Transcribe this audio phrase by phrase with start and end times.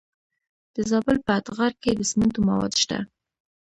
[0.75, 2.97] د زابل په اتغر کې د سمنټو مواد شته.